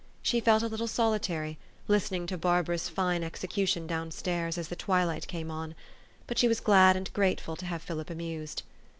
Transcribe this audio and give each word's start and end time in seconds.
She 0.23 0.39
felt 0.39 0.63
a 0.63 0.67
little 0.67 0.87
solitary, 0.87 1.59
listening 1.87 2.25
to 2.25 2.35
Barbara's 2.35 2.89
fine 2.89 3.23
execution 3.23 3.85
down 3.85 4.09
stairs, 4.09 4.57
as 4.57 4.67
the 4.69 4.75
twilight 4.75 5.27
came 5.27 5.51
on. 5.51 5.75
But 6.25 6.39
she 6.39 6.47
was 6.47 6.59
glad 6.59 6.95
and 6.95 7.13
grateful 7.13 7.55
to 7.57 7.67
have 7.67 7.83
Philip 7.83 8.09
amused. 8.09 8.63